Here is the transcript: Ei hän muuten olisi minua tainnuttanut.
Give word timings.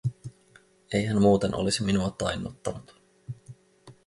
Ei 0.93 1.05
hän 1.05 1.21
muuten 1.21 1.55
olisi 1.55 1.83
minua 1.83 2.09
tainnuttanut. 2.09 3.01